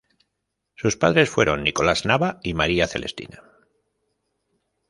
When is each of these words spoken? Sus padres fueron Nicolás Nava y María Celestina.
Sus 0.73 0.97
padres 0.97 1.29
fueron 1.29 1.63
Nicolás 1.63 2.07
Nava 2.07 2.39
y 2.41 2.55
María 2.55 2.87
Celestina. 2.87 3.43